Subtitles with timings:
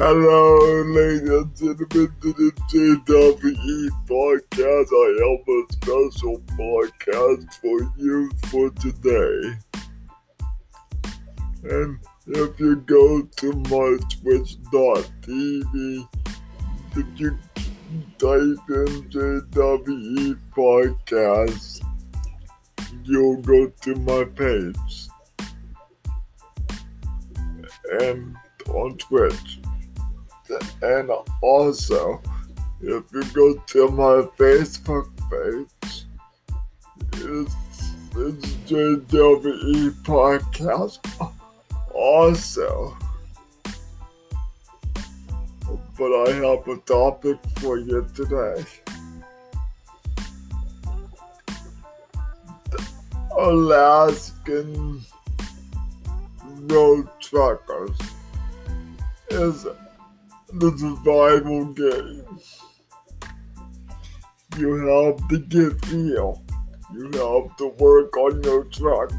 [0.00, 4.90] Hello, ladies and gentlemen, to the JWE podcast.
[4.94, 9.58] I have a special podcast for you for today.
[11.64, 11.98] And
[12.28, 15.74] if you go to my twitch.tv,
[16.94, 17.36] if you
[18.18, 21.82] type in JWE podcast,
[23.02, 25.08] you'll go to my page.
[28.00, 28.36] And
[28.68, 29.58] on Twitch.
[30.82, 31.10] And
[31.42, 32.20] also,
[32.80, 36.04] if you go to my Facebook page,
[37.12, 37.54] it's,
[38.16, 40.98] it's JWE Podcast.
[41.94, 42.96] Also,
[45.98, 48.64] but I have a topic for you today.
[53.36, 55.04] Alaskan
[56.68, 57.98] road truckers
[59.30, 59.66] is
[60.52, 62.24] the survival game.
[64.56, 66.42] You have to get fuel.
[66.92, 69.12] You have to work on your truck.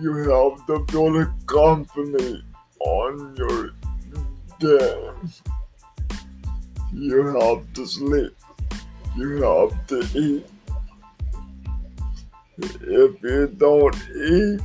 [0.00, 2.42] You have to build a company
[2.80, 3.70] on your
[4.58, 5.32] game.
[6.92, 8.34] You have to sleep.
[9.16, 10.46] You have to eat.
[12.58, 14.60] If you don't eat,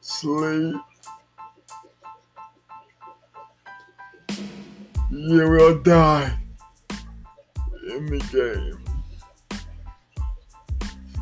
[0.00, 0.76] sleep,
[5.26, 6.38] you will die
[7.90, 8.78] in the game.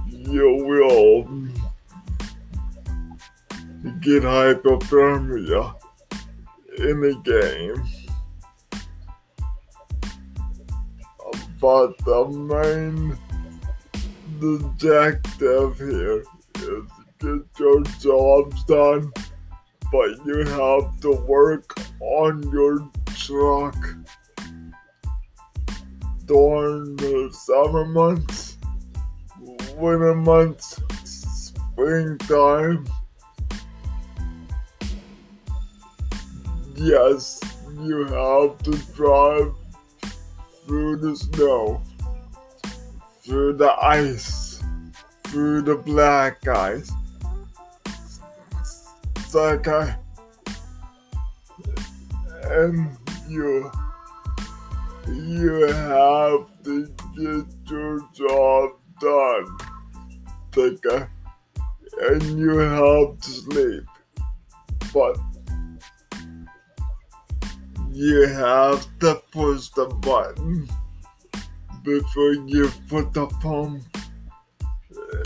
[0.06, 1.24] You will
[4.00, 5.74] get hypothermia
[6.76, 7.82] in the game.
[11.58, 13.16] But the main
[14.42, 16.24] objective here
[16.56, 16.84] is
[17.20, 19.10] get your jobs done,
[19.90, 22.86] but you have to work on your
[23.26, 23.74] truck
[26.26, 28.58] during the summer months,
[29.76, 32.86] winter months, springtime.
[36.74, 37.40] Yes,
[37.80, 39.54] you have to drive
[40.66, 41.80] through the snow,
[43.22, 44.62] through the ice,
[45.28, 46.92] through the black ice.
[49.34, 49.94] Okay.
[52.42, 53.70] And you
[55.06, 56.86] you have to
[57.16, 58.70] get your job
[59.00, 59.58] done.
[60.52, 61.08] Take a,
[62.02, 63.84] and you have to sleep.
[64.92, 65.18] But
[67.92, 70.68] you have to push the button
[71.82, 73.82] before you put the pump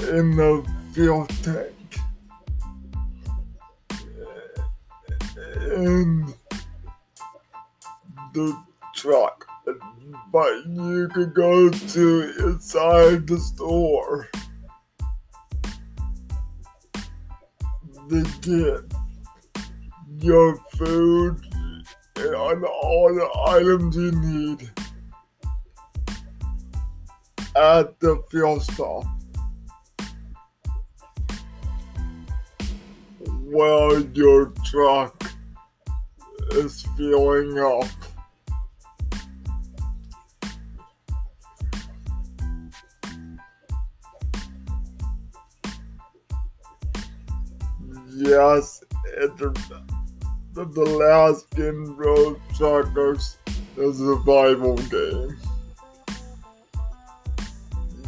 [0.09, 1.75] in the fuel tank.
[5.77, 6.35] In
[8.39, 8.63] the
[8.95, 9.47] truck.
[10.33, 14.29] But you could go to inside the store
[18.09, 21.45] to get your food
[22.17, 24.71] and all the items you need
[27.57, 29.05] at the fuel stop.
[33.45, 35.29] While your truck
[36.53, 37.87] is filling up.
[48.29, 48.85] Yes,
[49.17, 49.85] it's the,
[50.53, 53.39] the Alaskan Road Truckers
[53.75, 55.35] the survival game.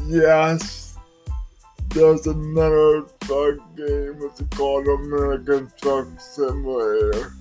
[0.06, 0.98] Yes,
[1.88, 4.20] there's another truck game.
[4.20, 7.32] It's called American Truck Simulator.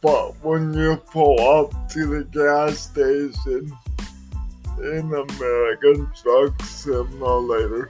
[0.00, 3.76] But when you pull up to the gas station
[4.78, 7.88] in American Truck Simulator,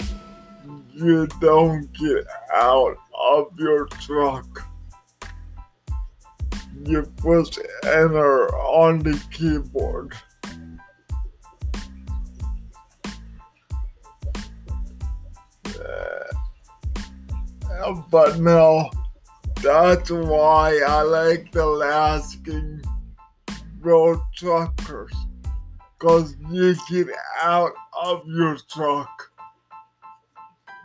[0.97, 4.63] you don't get out of your truck.
[6.85, 10.15] You push enter on the keyboard.
[17.81, 18.91] Uh, but no,
[19.63, 22.83] that's why I like the Alaskan
[23.81, 25.13] road truckers.
[25.99, 27.09] Cause you get
[27.41, 29.34] out of your truck.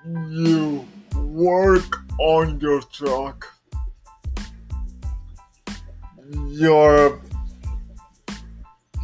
[0.09, 3.47] You work on your truck.
[6.47, 7.21] You're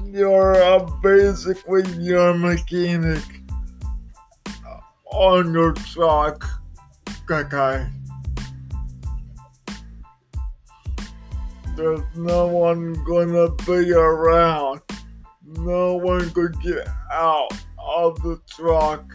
[0.06, 3.24] you're uh, basically your mechanic
[5.12, 6.46] on your truck,
[7.30, 7.88] okay?
[11.76, 14.82] there's no one gonna be around.
[15.46, 19.14] No one could get out of the truck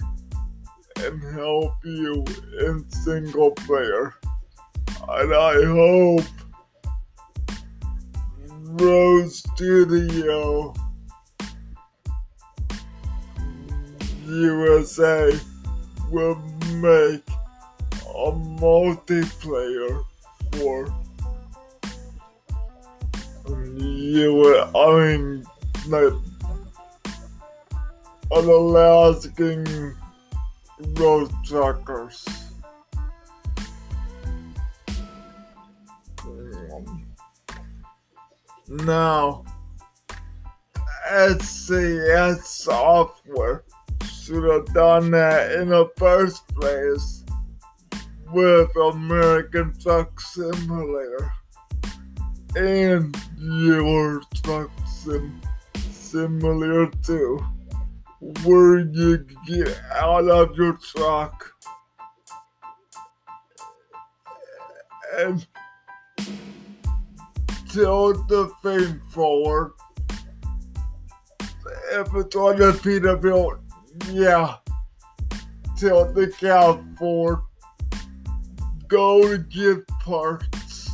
[1.04, 2.24] and help you
[2.60, 4.14] in single player.
[5.08, 6.24] And I hope
[8.80, 10.74] Road Studio
[14.26, 15.32] USA
[16.10, 16.36] will
[16.74, 18.30] make a
[18.60, 20.04] multiplayer
[20.52, 20.86] for
[23.76, 24.62] you.
[24.74, 25.44] I mean,
[25.88, 26.12] like,
[28.32, 29.96] an Alaskan
[30.98, 32.26] road truckers.
[38.68, 39.44] Now,
[41.10, 43.64] SCS software
[44.04, 47.24] should have done that in the first place
[48.32, 51.32] with American Truck Simulator
[52.54, 55.40] and Euro Truck Sim
[55.90, 57.44] Simulator 2,
[58.20, 61.52] where you get out of your truck
[65.16, 65.46] and
[67.70, 69.72] tilt the thing forward.
[71.92, 73.60] If it's on the Peterbilt,
[74.10, 74.56] yeah,
[75.76, 77.40] tilt the cab forward.
[78.86, 80.90] Go to get parts.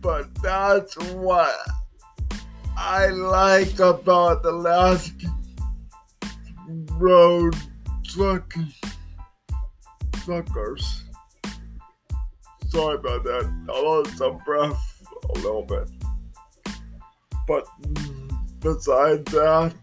[0.00, 1.56] But that's what
[2.76, 5.12] I like about the last
[6.92, 7.54] road
[8.04, 8.74] truckers.
[12.68, 13.66] Sorry about that.
[13.70, 15.88] I lost some breath a little bit.
[17.46, 17.66] But
[18.60, 19.74] besides that,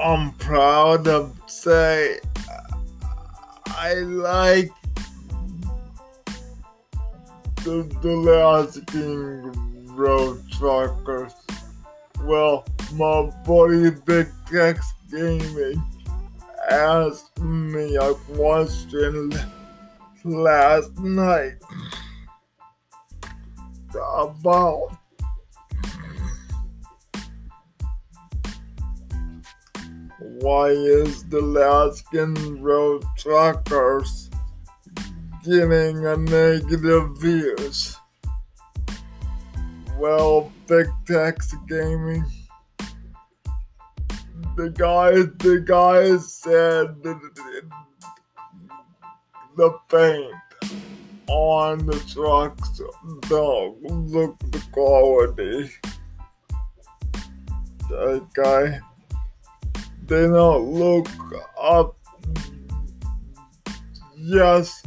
[0.00, 2.18] I'm proud to say
[3.66, 4.72] I like
[7.64, 9.52] the, the Alaskan
[9.94, 11.32] Road Truckers.
[12.22, 12.64] Well,
[12.94, 15.82] my buddy Big Tex Gaming
[16.70, 19.32] asked me a question
[20.24, 21.56] last night
[23.94, 24.96] about
[30.18, 34.31] why is the last Alaskan Road Truckers
[35.44, 37.96] getting a negative views?
[39.98, 42.24] Well, Big Tex Gaming
[44.56, 47.18] the guys, the guys said the,
[49.56, 50.34] the paint
[51.28, 52.80] on the trucks
[53.28, 55.70] don't look the quality.
[57.88, 58.80] That guy,
[60.06, 61.08] they don't look
[61.60, 61.96] up.
[64.16, 64.82] Yes,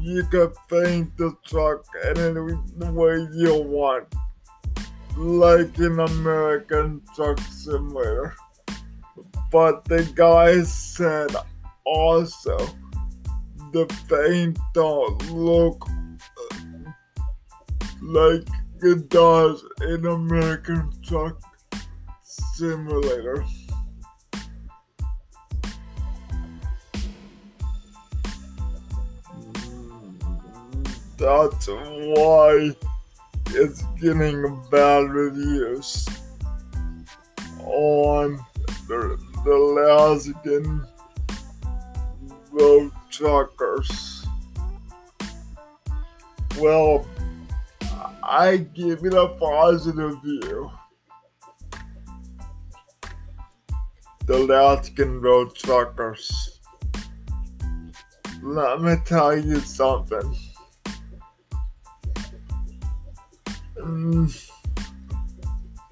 [0.00, 1.84] you can paint the truck
[2.16, 2.54] any
[2.90, 4.06] way you want,
[5.16, 8.34] like in American Truck Simulator.
[9.52, 11.30] But the guy said
[11.84, 12.56] also
[13.72, 15.86] the paint don't look
[18.00, 18.48] like
[18.82, 21.40] it does in American Truck
[22.54, 23.44] Simulator.
[31.20, 32.74] That's why
[33.48, 36.08] it's getting bad reviews
[37.58, 38.42] on
[38.88, 40.86] the, the Alaskan
[42.50, 44.24] road truckers.
[46.58, 47.06] Well,
[48.22, 50.70] I give it a positive view.
[54.24, 56.60] The Alaskan road truckers.
[58.42, 60.34] Let me tell you something.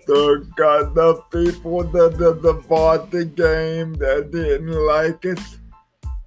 [0.07, 5.39] The got the people that, that, that bought the game that didn't like it,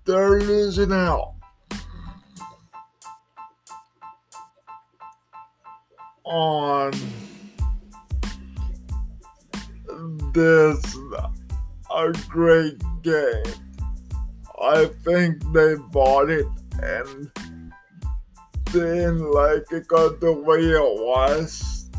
[0.06, 1.34] they're losing out.
[6.24, 6.92] On
[10.34, 10.96] this
[11.94, 13.44] a great game.
[14.62, 16.46] I think they bought it
[16.82, 17.32] and
[18.72, 21.90] didn't like it got the way it was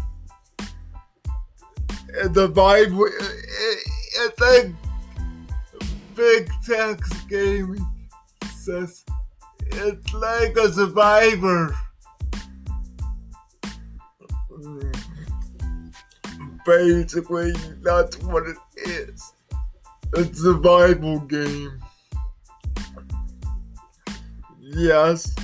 [2.30, 2.98] the vibe.
[4.24, 4.74] It's a
[6.14, 7.86] big Tex gaming
[8.62, 9.04] says
[9.60, 11.76] it's like a survivor.
[16.64, 17.52] Basically,
[17.82, 19.32] that's what it is.
[20.14, 20.32] it is.
[20.32, 21.80] A survival game.
[24.60, 25.34] yes,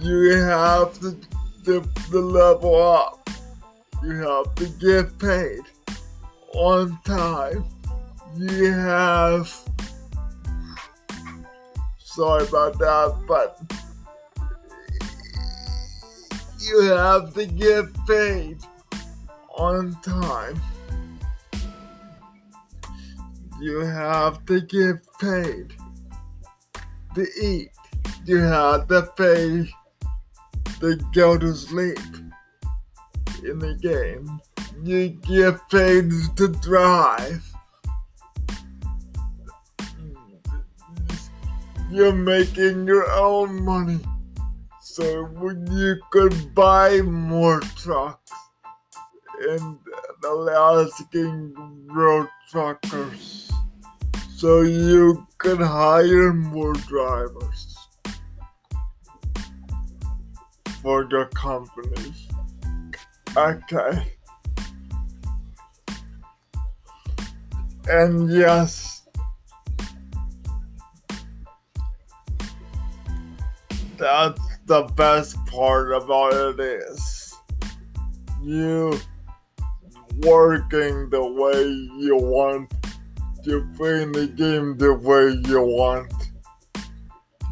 [0.00, 1.16] you have to
[1.64, 3.28] the, the level up.
[4.02, 5.60] You have to get paid
[6.54, 7.64] on time.
[8.36, 9.52] You have
[11.98, 13.60] sorry about that, but
[16.58, 18.58] you have to get paid
[19.56, 20.60] on time.
[23.60, 25.74] You have to get paid
[27.14, 27.70] to eat.
[28.24, 29.70] You have to pay
[31.12, 31.98] go to sleep
[33.44, 34.40] in the game.
[34.82, 37.44] You get paid to drive.
[41.90, 44.00] You're making your own money.
[44.80, 45.28] So
[45.70, 48.32] you could buy more trucks
[49.48, 49.78] and
[50.24, 51.54] Alaskan
[51.86, 53.50] road truckers
[54.36, 57.69] so you can hire more drivers
[60.82, 62.28] for the companies.
[63.36, 64.16] Okay.
[67.88, 69.08] And yes,
[73.96, 77.34] that's the best part about it is
[78.42, 78.98] you
[80.22, 81.64] working the way
[81.98, 82.72] you want,
[83.44, 86.12] you playing the game the way you want,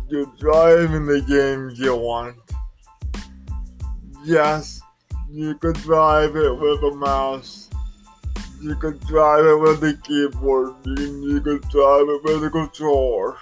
[0.08, 2.37] you're driving the game you want.
[4.28, 4.82] Yes,
[5.30, 7.70] you could drive it with a mouse.
[8.61, 10.75] You could drive it with the keyboard.
[10.85, 13.38] You, you could drive it with a controller.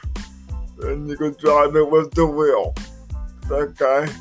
[0.83, 2.73] And you could drive it with the wheel.
[3.51, 4.13] Okay?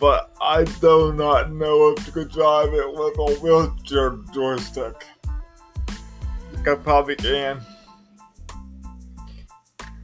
[0.00, 5.06] But I do not know if you could drive it with a wheelchair joystick.
[6.66, 7.60] You probably can.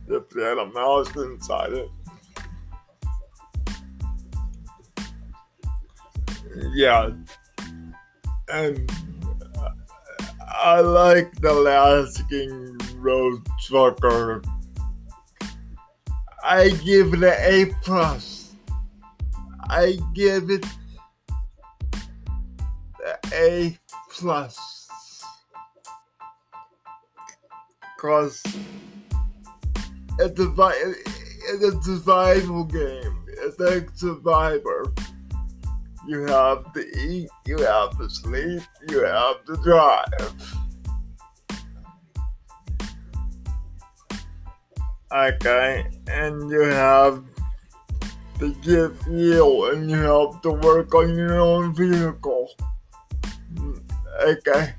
[0.07, 1.91] If you had a mouse inside it.
[6.75, 7.11] Yeah,
[8.53, 8.91] and
[10.49, 14.43] I like the Alaskan Road Trucker.
[16.45, 18.55] I give it an A plus.
[19.69, 20.67] I give it
[23.05, 23.79] an A
[24.11, 24.59] plus.
[27.99, 28.43] Cause
[30.19, 30.95] it's a,
[31.49, 33.25] it's a survival game.
[33.29, 34.93] It's a survivor.
[36.11, 40.57] You have to eat, you have to sleep, you have to drive.
[45.13, 47.23] Okay, and you have
[48.41, 52.51] to get fuel and you have to work on your own vehicle.
[54.25, 54.75] Okay.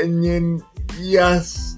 [0.00, 0.64] And then,
[0.96, 1.73] yes,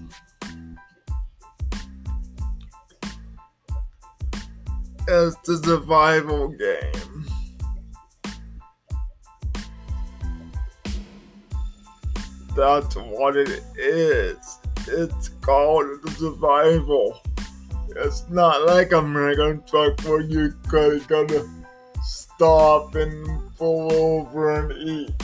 [5.09, 7.27] It's the survival game.
[12.57, 14.59] That's what it is.
[14.89, 17.21] It's called the survival.
[17.91, 21.49] It's not like American truck where you gotta, gotta
[22.03, 25.15] stop and pull over and eat.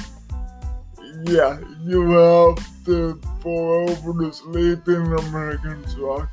[1.24, 6.30] Yeah, you have to pull over to sleep in an American truck,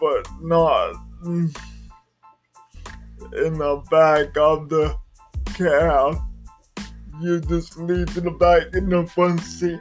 [0.00, 0.94] but not.
[1.24, 1.56] Mm,
[3.32, 4.96] In the back of the
[5.54, 6.18] cab.
[7.20, 9.80] You just sleep in the back in the front seat.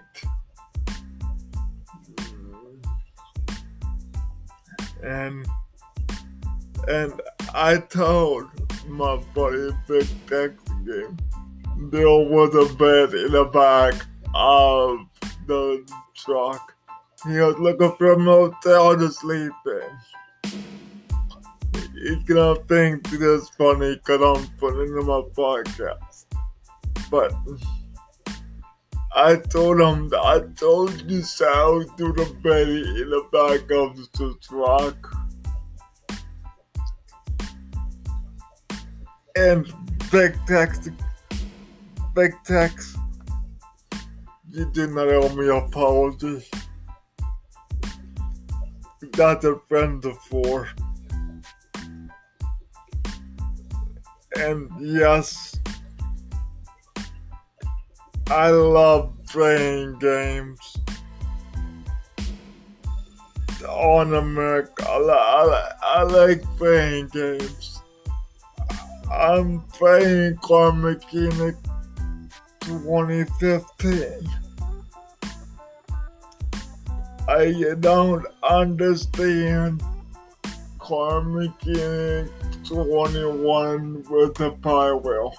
[5.03, 5.47] And
[6.87, 7.21] and
[7.53, 8.47] I told
[8.87, 11.17] my buddy Big Game
[11.91, 13.93] there was a bed in the back
[14.33, 14.99] of
[15.45, 16.73] the truck.
[17.23, 20.26] He was looking for a motel to sleep in
[22.07, 26.25] he's gonna think this funny because I'm putting in my podcast.
[27.11, 27.33] But
[29.13, 34.35] I told him, I told you so to the belly in the back of the
[34.41, 34.95] truck.
[39.35, 39.71] And
[40.11, 40.89] Big Tex,
[42.15, 42.97] Big Tex,
[44.49, 46.43] you did not owe me apology.
[49.13, 50.69] That's a friend of four.
[54.37, 55.59] And yes,
[58.27, 60.77] I love playing games
[63.67, 64.87] on America.
[64.87, 67.81] I, I, I like playing games.
[69.11, 71.55] I'm playing Car Mechanic
[72.61, 74.29] 2015.
[77.27, 79.83] I don't understand
[80.79, 82.31] car mechanic
[82.67, 85.33] 21 with the pie wheel.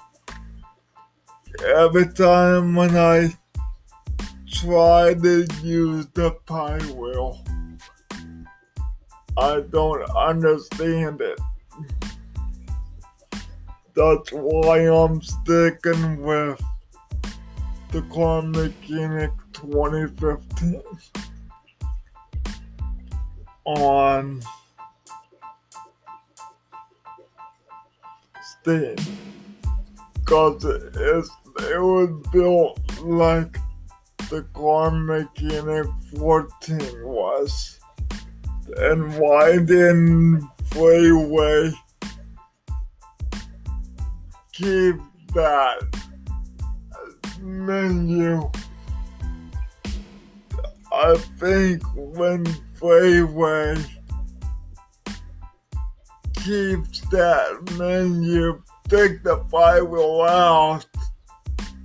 [1.63, 3.37] Every time when I
[4.49, 7.45] try to use the pie wheel,
[9.37, 11.39] I don't understand it.
[13.93, 16.59] That's why I'm sticking with
[17.91, 20.81] the Car Mechanic 2015
[23.65, 24.41] on
[28.69, 28.95] Steam.
[30.25, 33.57] Cause it, is, it was built like
[34.29, 37.79] the Car Mechanic 14 was.
[38.77, 41.73] And why didn't PlayWay
[44.53, 44.97] keep
[45.33, 45.81] that
[47.41, 48.51] menu?
[50.93, 52.45] I think when
[52.79, 53.98] PlayWay
[56.43, 60.85] keeps that menu, take the Bible out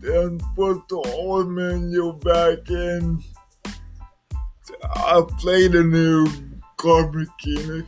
[0.02, 3.22] and put the old menu back in.
[4.82, 6.26] I played a new
[6.76, 7.86] car mechanic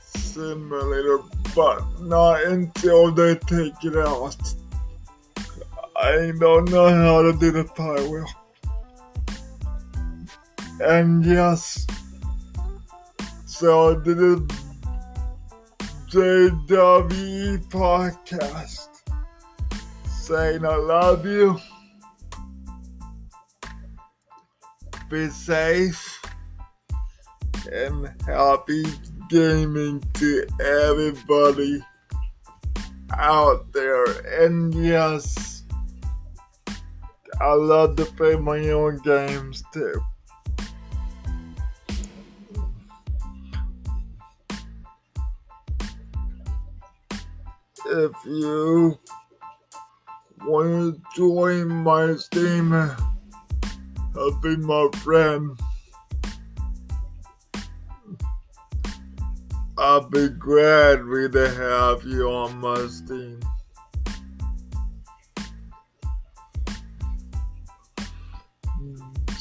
[0.00, 1.18] simulator,
[1.54, 4.36] but not until they take it out.
[5.96, 7.64] I don't know how to do the
[8.10, 8.26] wheel.
[10.80, 11.86] And yes,
[13.46, 14.52] so I did
[16.14, 18.88] a JWE podcast
[20.06, 21.58] saying I love you.
[25.08, 26.22] Be safe
[27.70, 28.84] and happy
[29.30, 31.82] gaming to everybody
[33.16, 34.04] out there.
[34.42, 35.64] And yes,
[37.40, 40.02] I love to play my own games too.
[47.94, 48.98] If you
[50.46, 55.60] want to join my Steam, help be my friend.
[59.76, 63.40] I'll be glad to have you on my Steam.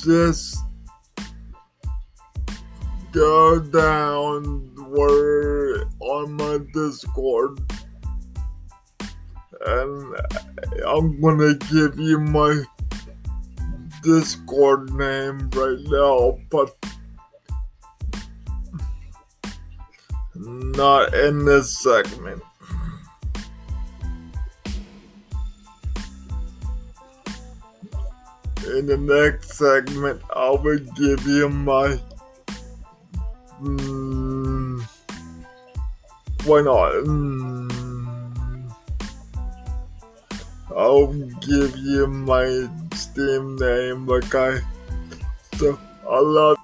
[0.04, 0.58] Just
[3.14, 7.62] go down where on my Discord
[9.66, 10.16] and
[10.88, 12.64] I'm gonna give you my
[14.04, 16.76] Discord name right now, but
[20.36, 22.42] not in this segment.
[28.66, 32.00] In the next segment, I will give you my.
[33.62, 34.82] Mm,
[36.46, 36.94] why not?
[37.04, 37.71] Mm,
[40.76, 41.08] I'll
[41.42, 44.62] give you my Steam name, I.
[45.58, 45.78] So,
[46.10, 46.58] I love.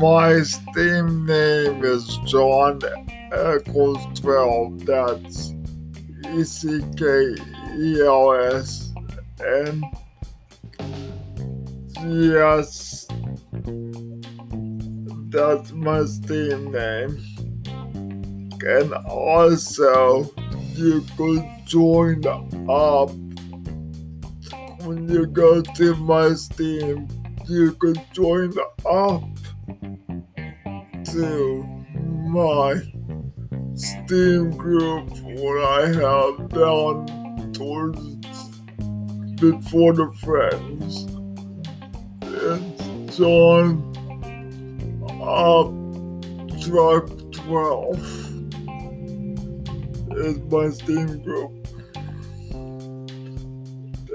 [0.00, 2.80] My Steam name is John
[3.32, 4.86] Eckels 12.
[4.86, 5.52] That's
[6.34, 7.34] E C K
[7.76, 8.92] E L S.
[9.40, 9.84] And
[12.06, 12.87] yes,
[15.30, 17.18] that's my Steam name.
[18.60, 20.34] And also,
[20.74, 22.26] you could join
[22.68, 23.10] up
[24.84, 27.08] when you go to my Steam.
[27.46, 28.52] You could join
[28.86, 29.30] up
[31.12, 31.64] to
[32.28, 32.74] my
[33.74, 38.00] Steam group what I have down towards
[39.40, 41.06] before the friends.
[42.22, 43.87] It's John
[45.28, 45.74] Uh, Up
[46.62, 47.98] Truck 12
[50.16, 51.52] is my Steam group.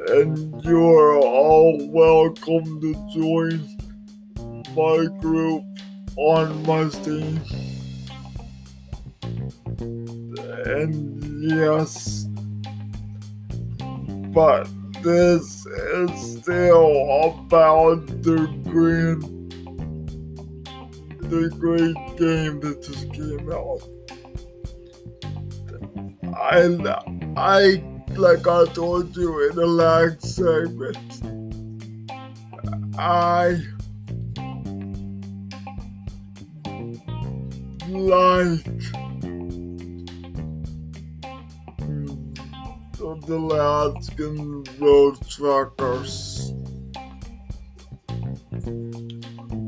[0.07, 3.61] And you are all welcome to join
[4.75, 5.63] my group
[6.17, 7.39] on my Steam.
[10.65, 12.25] And yes,
[14.33, 14.67] but
[15.03, 19.42] this is still about the green,
[21.29, 23.81] the great game that just came out.
[26.35, 26.77] I,
[27.37, 27.83] I,
[28.15, 30.97] like I told you in the last segment,
[32.97, 33.61] I
[37.89, 38.83] like
[43.25, 46.51] the Alaskan road truckers.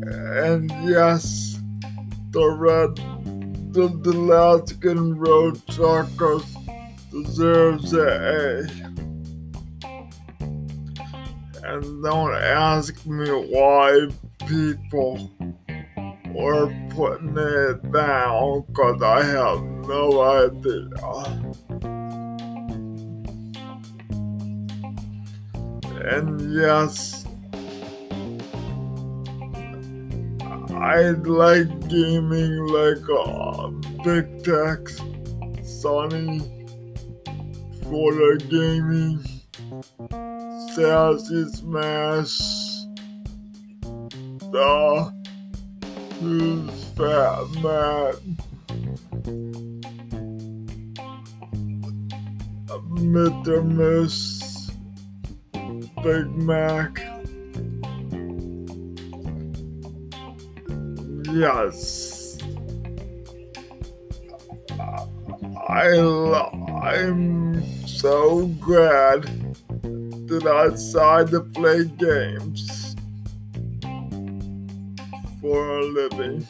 [0.08, 1.45] And yes,
[2.36, 2.95] the red,
[3.74, 6.43] the, the Alaskan road truckers
[7.10, 8.67] deserves an A.
[11.63, 14.10] And don't ask me why
[14.48, 15.32] people
[16.34, 20.89] were putting it down, cause I have no idea.
[26.04, 27.25] And yes,
[30.86, 33.69] I like gaming like uh,
[34.04, 35.00] Big Tex,
[35.82, 36.39] Sony,
[37.86, 39.19] for the gaming,
[40.76, 42.38] Sassy Smash,
[44.52, 45.12] the
[46.19, 48.15] Who's Fat Matt,
[53.02, 53.65] Mr.
[53.65, 54.69] Miss.
[56.04, 57.05] Big Mac.
[61.36, 62.38] Yes.
[65.67, 66.00] I
[66.82, 69.24] I'm so glad
[70.30, 72.95] that I decided to play games
[75.41, 76.48] for a living.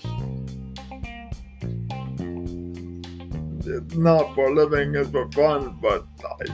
[3.65, 6.05] It's not for living, it's for fun, but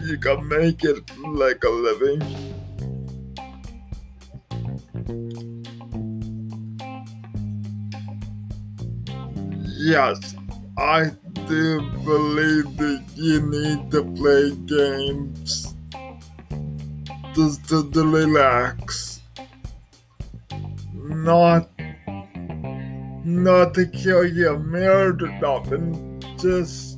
[0.06, 2.51] you can make it like a living.
[9.92, 10.36] Yes,
[10.78, 11.12] I
[11.50, 15.76] do believe that you need to play games
[17.36, 19.20] just to, to relax.
[20.94, 21.70] Not
[23.26, 26.98] not to kill your marriage or nothing, just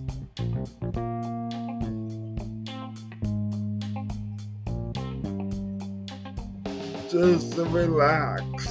[7.10, 8.68] just relax.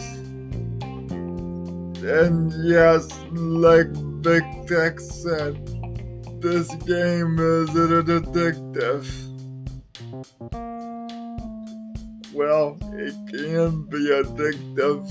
[2.05, 3.87] And yes, like
[4.23, 5.57] Big Tex said,
[6.41, 9.05] this game is addictive.
[12.33, 15.11] Well, it can be addictive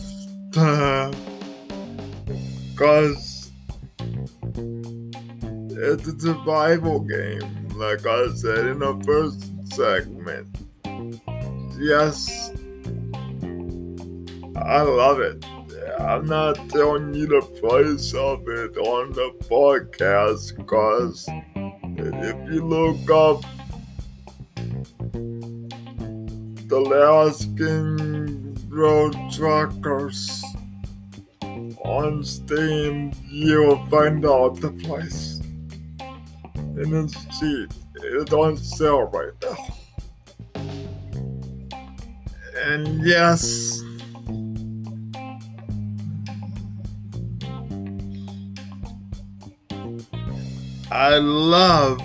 [2.71, 3.51] because
[4.55, 10.47] it's a survival game, like I said in the first segment.
[11.77, 12.49] Yes,
[14.55, 15.43] I love it.
[15.99, 21.27] I'm not telling you the price of it on the podcast because
[21.97, 23.43] if you look up
[26.67, 30.43] the Alaskan Road Truckers
[31.83, 35.41] on Steam, you'll find out the price.
[36.55, 37.71] And it's cheap.
[37.95, 39.57] It's on sale right now.
[42.63, 43.81] And yes,
[50.91, 52.01] I love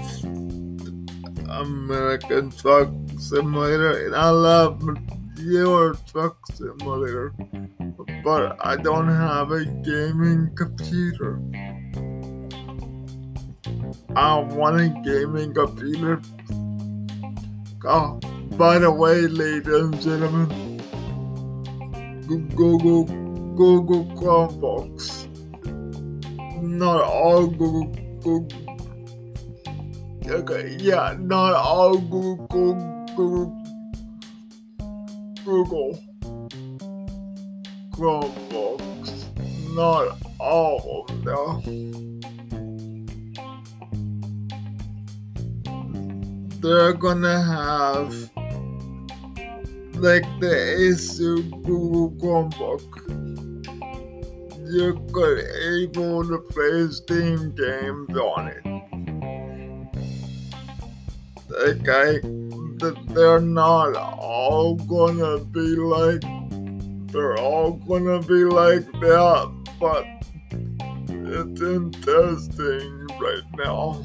[1.49, 4.81] American Truck Simulator and I love
[5.39, 7.35] Euro Truck Simulator,
[8.23, 11.41] but I don't have a gaming computer.
[14.15, 16.23] I want a gaming computer.
[17.85, 18.21] Oh,
[18.53, 20.79] by the way, ladies and gentlemen,
[22.55, 23.03] Google
[23.57, 25.27] Google Chromebooks.
[26.63, 27.87] Not all Google
[28.21, 28.66] Google
[30.29, 32.75] Okay, yeah, not all Google,
[33.15, 33.63] Google,
[35.45, 36.03] Google
[37.93, 39.25] Chromebooks,
[39.73, 42.21] not all of them.
[46.61, 48.13] They're gonna have
[49.95, 52.83] like the Asus Google Chromebook.
[54.73, 54.99] You're
[55.85, 58.76] able to play Steam games on it
[61.57, 62.21] okay?
[62.79, 66.23] That they're not all gonna be like,
[67.13, 70.05] they're all gonna be like that, but
[71.09, 74.03] it's interesting right now.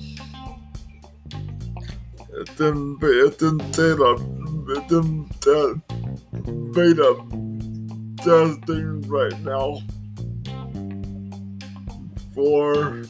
[2.34, 4.16] It's in, it's in beta,
[4.70, 5.82] it's in te-
[6.72, 7.16] beta
[8.24, 9.80] testing right now
[12.34, 13.04] for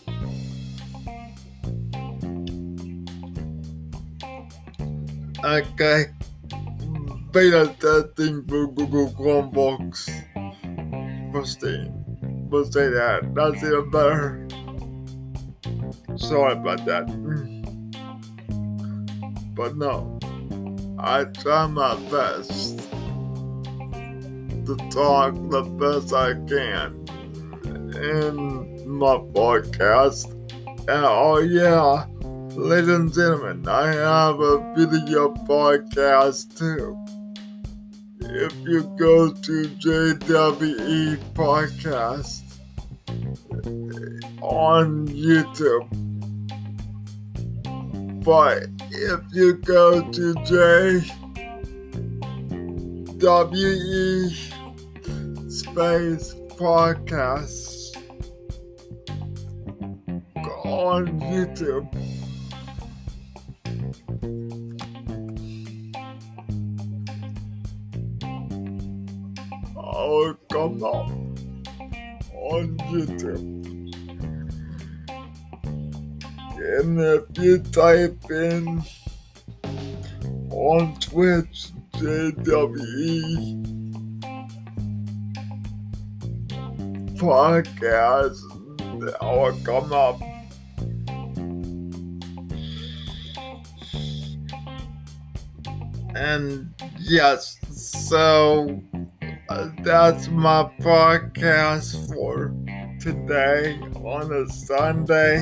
[7.32, 10.10] Beta testing for Google Chromebooks.
[11.34, 11.88] We'll see.
[12.50, 13.34] We'll say that.
[13.34, 14.48] That's even better.
[16.18, 17.08] Sorry about that.
[19.56, 20.20] But no.
[21.00, 22.80] I try my best
[24.66, 27.08] to talk the best I can
[27.96, 30.30] in my podcast.
[30.82, 32.06] And oh yeah,
[32.56, 36.98] ladies and gentlemen, I have a video podcast too.
[38.20, 42.44] If you go to JWE Podcast
[43.10, 45.88] eh, on YouTube,
[48.24, 51.12] but if you go to JWE
[55.52, 57.82] Space Podcast
[60.64, 62.21] on YouTube.
[70.62, 71.32] On.
[72.52, 73.62] YouTube.
[76.58, 78.84] And if you type in
[80.52, 83.63] on Twitch, JWE
[87.17, 88.39] podcast,
[89.00, 90.21] that will come up.
[96.15, 98.84] And yes, so
[99.84, 102.54] that's my podcast for
[103.00, 105.38] today on a Sunday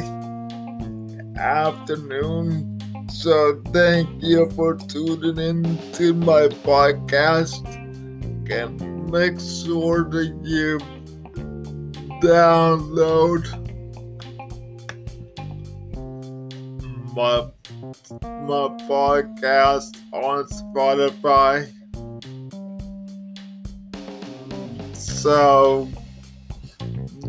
[1.38, 2.80] afternoon.
[3.10, 7.66] So thank you for tuning in to my podcast.
[8.52, 10.80] And make sure that you
[12.22, 13.46] download
[17.14, 17.50] my
[18.22, 21.72] my podcast on Spotify.
[25.20, 25.90] So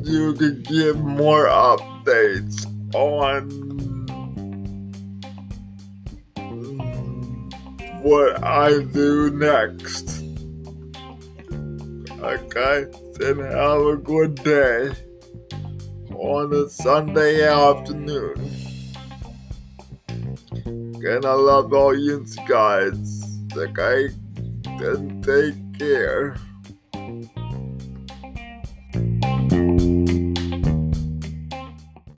[0.04, 3.50] you can get more updates on
[8.02, 10.22] what I do next.
[12.20, 12.86] Okay,
[13.18, 14.92] then have a good day
[16.14, 18.52] on a Sunday afternoon.
[20.64, 23.40] And I love all you guys.
[23.56, 24.10] Okay,
[24.78, 26.36] then take care.